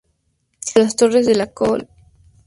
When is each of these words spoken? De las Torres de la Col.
De 0.73 0.81
las 0.81 0.95
Torres 0.95 1.27
de 1.27 1.35
la 1.35 1.51
Col. 1.53 1.87